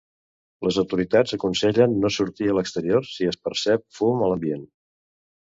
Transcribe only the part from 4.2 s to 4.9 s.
a l'ambient.